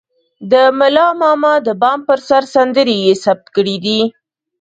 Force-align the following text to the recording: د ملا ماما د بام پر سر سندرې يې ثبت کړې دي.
د 0.51 0.53
ملا 0.79 1.07
ماما 1.21 1.53
د 1.67 1.69
بام 1.81 1.99
پر 2.07 2.19
سر 2.27 2.43
سندرې 2.53 2.97
يې 3.05 3.13
ثبت 3.23 3.47
کړې 3.55 3.77
دي. 3.85 4.01